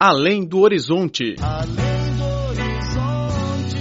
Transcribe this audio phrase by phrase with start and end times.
[0.00, 1.34] Além do Horizonte.
[1.42, 3.76] Além do horizonte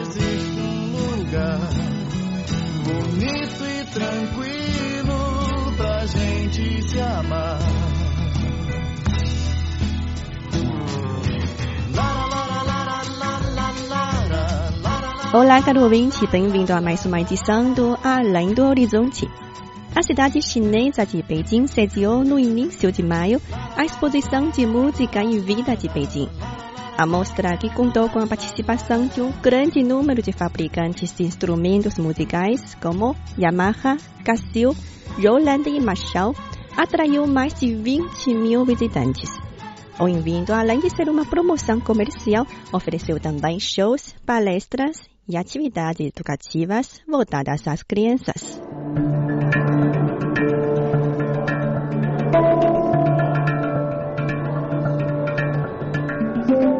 [0.00, 1.60] existe um lugar
[2.86, 7.58] bonito e tranquilo pra gente se amar.
[15.34, 19.28] Olá, caro ouvinte, bem-vindo a mais uma edição do Além do Horizonte.
[19.96, 23.40] A cidade chinesa de Beijing sediou no início de maio
[23.74, 26.28] a exposição de música em vida de Beijing.
[26.98, 31.96] A mostra que contou com a participação de um grande número de fabricantes de instrumentos
[31.96, 34.76] musicais como Yamaha, Casio,
[35.16, 36.36] Roland e Marshall
[36.76, 39.30] atraiu mais de 20 mil visitantes.
[39.98, 47.00] O evento, além de ser uma promoção comercial, ofereceu também shows, palestras e atividades educativas
[47.08, 48.60] voltadas às crianças.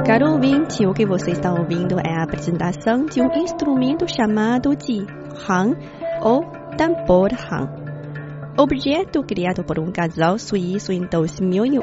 [0.07, 5.05] Caro ouvinte, o que você está ouvindo é a apresentação de um instrumento chamado de
[5.49, 5.75] Han
[6.23, 6.45] ou
[6.79, 7.87] tambor Han.
[8.59, 11.81] Objeto criado por um casal suíço em 2001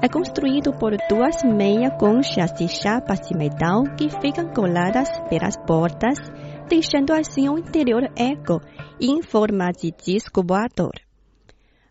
[0.00, 6.18] é construído por duas meia conchas de chapas de metal que ficam coladas pelas portas,
[6.68, 8.62] deixando assim o interior eco
[9.00, 11.05] em forma de disco voador.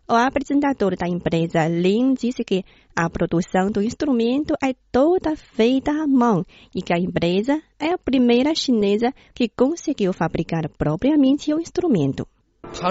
[0.08, 6.06] O apresentador da empresa Lin disse que a produção do instrumento é toda feita à
[6.06, 12.24] mão e que a empresa é a primeira chinesa que conseguiu fabricar propriamente o instrumento.
[12.64, 12.86] O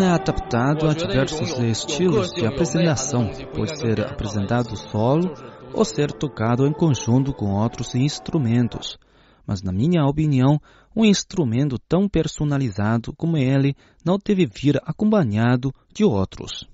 [0.00, 5.32] é adaptado a diversos estilos de apresentação, pode ser apresentado solo
[5.72, 8.98] ou ser tocado em conjunto com outros instrumentos.
[9.46, 10.60] Mas, na minha opinião,
[10.94, 16.66] um instrumento tão personalizado como ele não deve vir acompanhado de outros.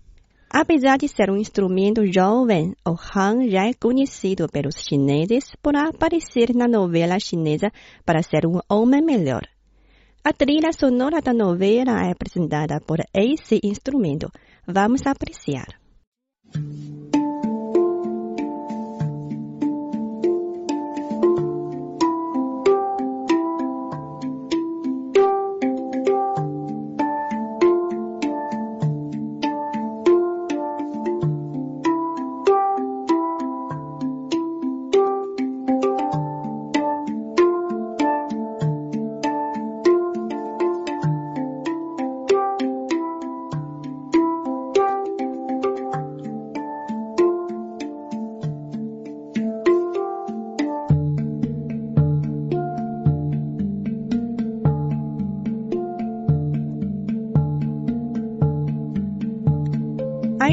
[0.48, 6.54] Apesar de ser um instrumento jovem, o Han já é conhecido pelos chineses por aparecer
[6.54, 7.72] na novela chinesa
[8.04, 9.42] para ser um homem melhor.
[10.22, 14.30] A trilha sonora da novela é apresentada por esse instrumento.
[14.66, 15.66] Vamos apreciar.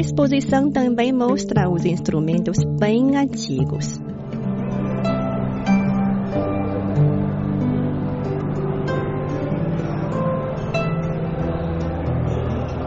[0.00, 4.00] A exposição também mostra os instrumentos bem antigos.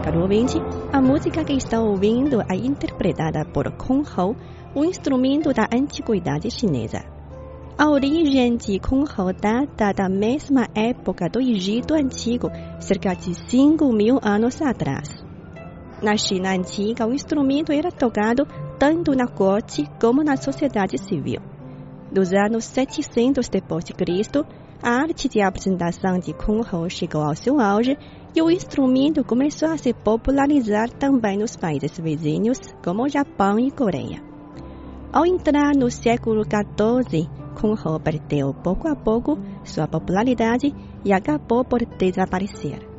[0.02, 0.58] Caro ouvinte,
[0.92, 4.34] a música que está ouvindo é interpretada por Kong Hou,
[4.74, 7.04] o instrumento da antiguidade chinesa.
[7.78, 12.50] A origem de Kong Hou data da mesma época do Egito Antigo,
[12.80, 15.23] cerca de 5 mil anos atrás.
[16.04, 18.46] Na China antiga, o instrumento era tocado
[18.78, 21.40] tanto na corte como na sociedade civil.
[22.12, 24.44] Dos anos 700 depois de Cristo,
[24.82, 27.96] a arte de apresentação de Kung Ho chegou ao seu auge
[28.36, 34.22] e o instrumento começou a se popularizar também nos países vizinhos, como Japão e Coreia.
[35.10, 40.70] Ao entrar no século XIV, Kung Ho perdeu pouco a pouco sua popularidade
[41.02, 42.93] e acabou por desaparecer.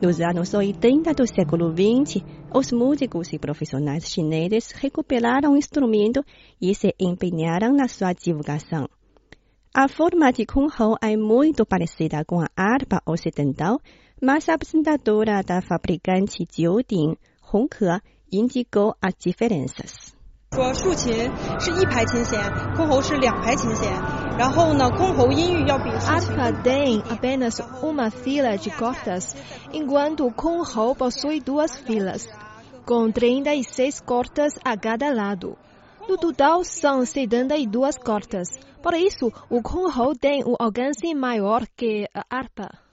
[0.00, 6.24] Nos anos 80 do século XX, os músicos e profissionais chineses recuperaram o instrumento
[6.60, 8.88] e se empenharam na sua divulgação.
[9.74, 13.80] A forma de Kung Ho é muito parecida com a harpa ocidental,
[14.20, 17.16] mas a apresentadora da fabricante Jiuding,
[17.52, 18.00] Hong He,
[18.32, 20.12] indicou as diferenças.
[20.54, 21.10] 说竖琴
[21.58, 22.38] 是一排琴弦，
[22.76, 23.90] 箜篌是两排琴弦。
[24.39, 29.35] a Arcaden apenas uma fila de cordas,
[29.73, 32.29] enquanto Konghou possui duas filas,
[32.85, 35.57] com 36 cordas a cada lado.
[36.07, 38.49] No total, são 72 cordas.
[38.83, 42.86] Por isso, o Konghou tem um alcance maior que a harpa.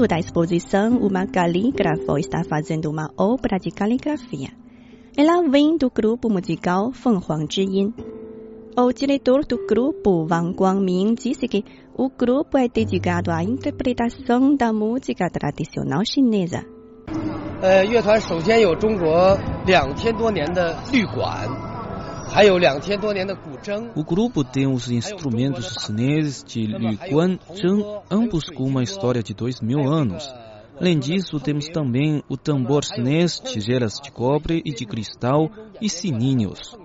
[0.00, 4.48] canto da exposição, uma calígrafa está fazendo uma obra de caligrafia.
[5.14, 7.92] Ela vem do grupo musical Feng Huang Zhiyin.
[8.78, 11.62] O diretor do grupo, Wang Guangming, disse que
[11.94, 16.64] o grupo é dedicado à interpretação da música tradicional chinesa.
[17.60, 21.48] 呃，乐团首先有中国两千多年的律管，
[23.93, 29.33] O grupo tem os instrumentos chineses de Liu Guan Zheng, ambos com uma história de
[29.33, 30.33] dois mil anos.
[30.79, 35.51] Além disso, temos também o tambor chinês, tigelas de cobre e de cristal
[35.81, 36.77] e sininhos.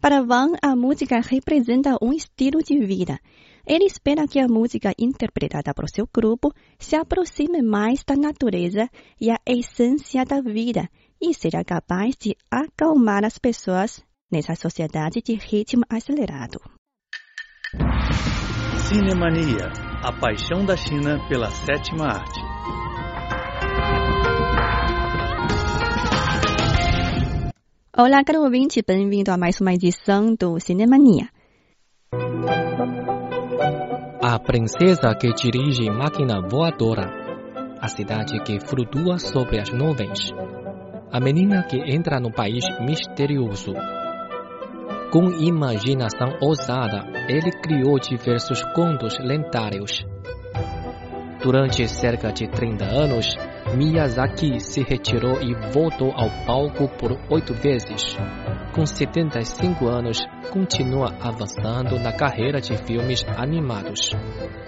[0.00, 3.18] Para Wang, a música representa um estilo de vida.
[3.66, 8.88] Ele espera que a música interpretada por seu grupo se aproxime mais da natureza
[9.18, 10.88] e a essência da vida
[11.20, 16.60] e seja capaz de acalmar as pessoas nessa sociedade de ritmo acelerado.
[18.88, 19.72] Cinemania,
[20.02, 22.40] a paixão da China pela sétima arte.
[27.96, 31.28] Olá, caro ouvinte, bem-vindo a mais uma edição do Cinemania.
[34.22, 37.10] A princesa que dirige máquina voadora.
[37.80, 40.30] A cidade que flutua sobre as nuvens.
[41.10, 43.72] A menina que entra no país misterioso.
[45.10, 50.04] Com imaginação ousada, ele criou diversos contos lendários.
[51.42, 53.34] Durante cerca de 30 anos,
[53.74, 58.18] Miyazaki se retirou e voltou ao palco por oito vezes.
[58.74, 60.18] Com 75 anos,
[60.50, 64.10] continua avançando na carreira de filmes animados.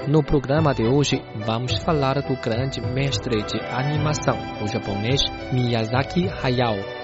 [0.08, 5.20] No programa de hoje, vamos falar do grande mestre de animação, o japonês
[5.52, 6.99] Miyazaki Hayao.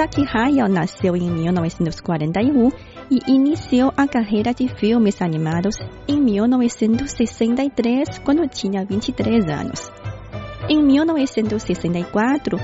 [0.00, 2.70] Miyazaki Hayao nasceu em 1941
[3.10, 5.76] e iniciou a carreira de filmes animados
[6.08, 9.92] em 1963, quando tinha 23 anos.
[10.70, 12.58] Em 1964,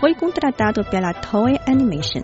[0.00, 2.22] foi contratado pela Toei Animation.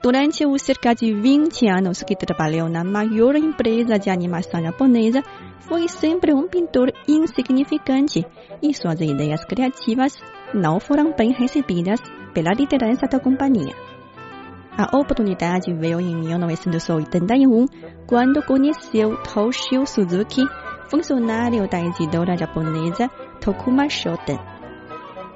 [0.00, 5.20] Durante os cerca de 20 anos que trabalhou na maior empresa de animação japonesa,
[5.60, 8.24] foi sempre um pintor insignificante
[8.62, 10.16] e suas ideias criativas
[10.54, 11.98] não foram bem recebidas
[12.34, 13.74] pela liderança da companhia.
[14.76, 17.66] A oportunidade veio em 1981,
[18.08, 20.42] quando conheceu Toshio Suzuki,
[20.90, 23.08] funcionário da editora japonesa
[23.40, 24.38] Tokuma Shoten.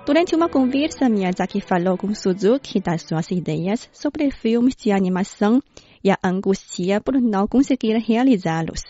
[0.05, 5.61] Durante uma conversa, Miyazaki falou com Suzuki das suas ideias sobre filmes de animação
[6.03, 8.83] e a angústia por não conseguir realizá-los.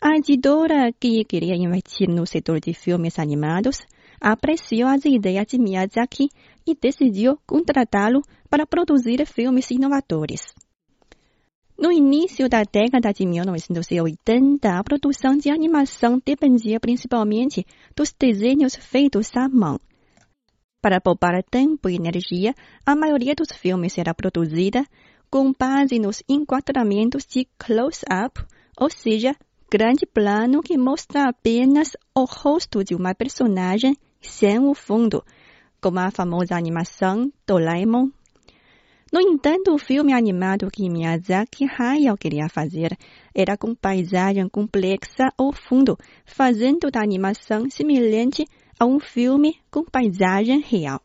[0.00, 3.86] A editora, que queria investir no setor de filmes animados,
[4.20, 6.28] apreciou as ideias de Miyazaki
[6.66, 10.54] e decidiu contratá-lo para produzir filmes inovadores.
[11.78, 17.66] No início da década de 1980, a produção de animação dependia principalmente
[17.96, 19.80] dos desenhos feitos à mão.
[20.80, 22.54] Para poupar tempo e energia,
[22.84, 24.84] a maioria dos filmes era produzida
[25.30, 28.44] com base nos enquadramentos de close-up,
[28.78, 29.34] ou seja,
[29.70, 35.24] grande plano que mostra apenas o rosto de uma personagem sem o fundo,
[35.82, 38.08] como a famosa animação Doraemon.
[39.12, 42.96] No entanto, o filme animado que Miyazaki Hayao queria fazer
[43.34, 48.46] era com paisagem complexa ao fundo, fazendo da animação semelhante
[48.78, 51.02] a um filme com paisagem real.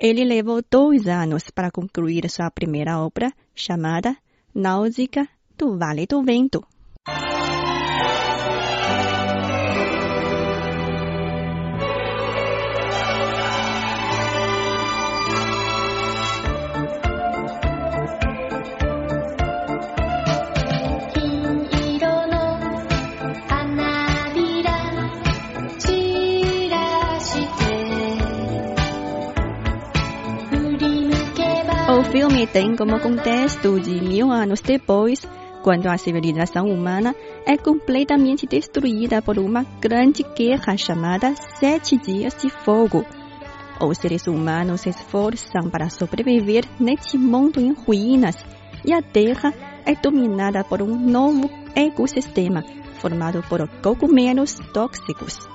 [0.00, 4.16] Ele levou dois anos para concluir sua primeira obra, chamada
[4.54, 5.28] Náusea
[5.58, 6.64] do Vale do Vento.
[32.42, 35.20] Filme tem como contexto de mil anos depois,
[35.62, 37.14] quando a civilização humana
[37.46, 43.04] é completamente destruída por uma grande guerra chamada Sete Dias de Fogo.
[43.80, 48.36] Os seres humanos se esforçam para sobreviver neste mundo em ruínas
[48.84, 49.54] e a Terra
[49.86, 55.48] é dominada por um novo ecossistema formado por cogumelos tóxicos.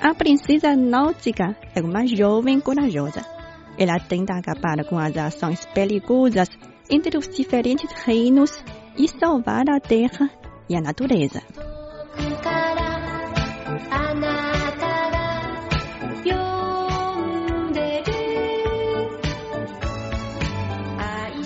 [0.00, 3.41] A princesa Náutica é uma jovem corajosa.
[3.78, 6.48] Ela tenta acabar com as ações perigosas
[6.90, 8.62] entre os diferentes reinos
[8.96, 10.30] e salvar a terra
[10.68, 11.42] e a natureza.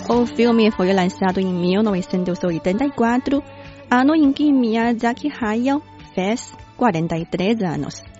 [0.08, 3.42] O filme foi lançado em 1984,
[3.90, 5.82] ano em que Miyazaki Hayao
[6.14, 8.15] fez 43 anos.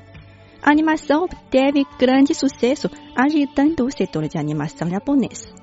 [0.66, 5.54] A animação teve grande sucesso, agitando o setor de animação japonês.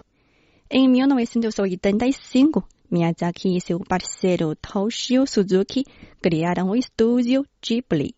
[0.72, 5.84] Em 1985, Miyazaki e seu parceiro Toshio Suzuki
[6.22, 8.16] criaram o estúdio Ghibli.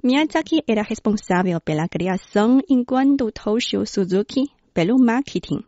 [0.00, 5.64] Miyazaki era responsável pela criação, enquanto Toshio Suzuki pelo marketing.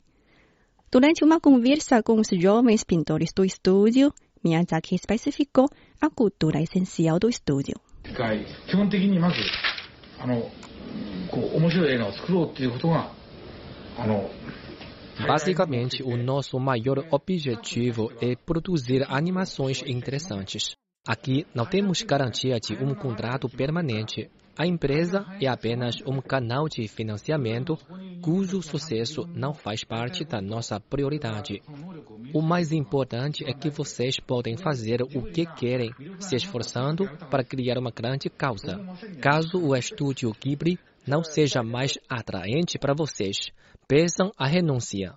[0.88, 4.14] Durante uma conversa com os jovens pintores do estúdio,
[4.45, 5.68] Miyazaki especificou
[6.00, 7.75] a cultura essencial do estúdio.
[10.18, 10.52] 基本的にまずあの
[11.32, 13.12] こう面白い映画を作ろうっていうことが
[13.98, 14.30] あの
[15.28, 20.75] Basicamente, o nosso maior objetivo é produzir animações interessantes.
[21.08, 24.32] Aqui não temos garantia de um contrato permanente.
[24.59, 27.79] a empresa é apenas um canal de financiamento
[28.21, 31.62] cujo sucesso não faz parte da nossa prioridade.
[32.35, 37.79] O mais importante é que vocês podem fazer o que querem, se esforçando para criar
[37.79, 38.85] uma grande causa.
[39.21, 43.53] Caso o estúdio Ghibli não seja mais atraente para vocês,
[43.87, 45.15] peçam a renúncia,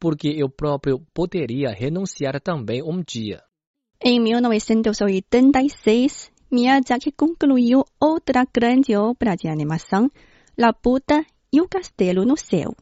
[0.00, 3.44] porque eu próprio poderia renunciar também um dia.
[4.04, 10.10] Em 1986, Miyazaki concluiu outra grande obra de animação,
[10.58, 12.76] Laputa e o Castelo no Céu.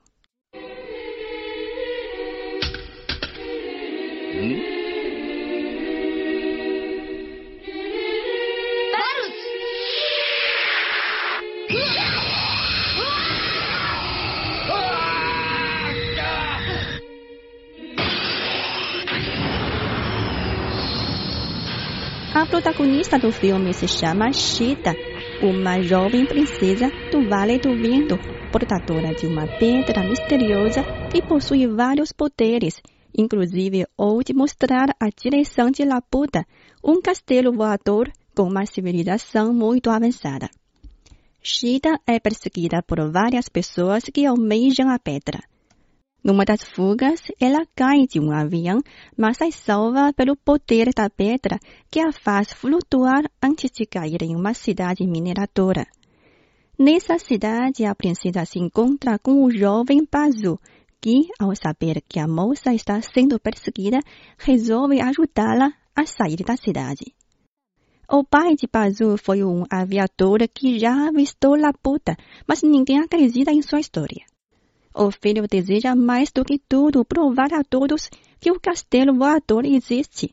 [22.41, 24.95] A protagonista do filme se chama Shita,
[25.43, 28.17] uma jovem princesa do Vale do Vento,
[28.51, 30.83] portadora de uma pedra misteriosa
[31.13, 32.81] que possui vários poderes,
[33.15, 36.47] inclusive o de mostrar a direção de Laputa,
[36.83, 40.49] um castelo voador com uma civilização muito avançada.
[41.43, 45.41] Shita é perseguida por várias pessoas que almejam a pedra.
[46.23, 48.81] Numa das fugas, ela cai de um avião,
[49.17, 51.59] mas é salva pelo poder da pedra
[51.91, 55.87] que a faz flutuar antes de cair em uma cidade mineradora.
[56.79, 60.59] Nessa cidade, a princesa se encontra com o jovem Pazu,
[61.01, 64.01] que, ao saber que a moça está sendo perseguida,
[64.39, 67.15] resolve ajudá-la a sair da cidade.
[68.11, 73.63] O pai de Pazu foi um aviador que já avistou Laputa, mas ninguém acredita em
[73.63, 74.25] sua história.
[74.95, 80.33] O filho deseja mais do que tudo provar a todos que o castelo voador existe.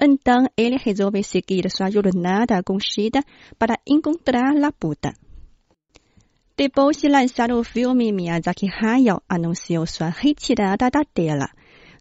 [0.00, 3.20] Então ele resolve seguir sua jornada com Shida
[3.58, 5.12] para encontrar Laputa.
[6.56, 11.48] Depois de lançar o filme, Miyazaki Hayao anunciou sua retirada da tela.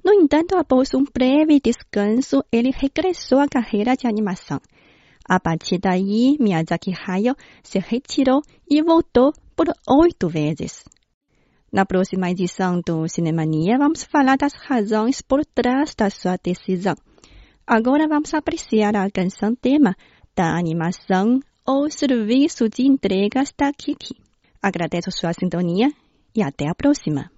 [0.04, 4.60] No entanto, após um breve descanso, ele regressou à carreira de animação.
[5.28, 10.84] A partir daí, Miyazaki Hayao se retirou e voltou por oito vezes.
[11.72, 16.96] Na próxima edição do Cinemania, vamos falar das razões por trás da sua decisão.
[17.66, 19.96] Agora vamos apreciar a canção tema
[20.36, 24.16] da animação ou serviço de entregas da Kiki.
[24.62, 25.92] Agradeço sua sintonia
[26.34, 27.30] e até a próxima.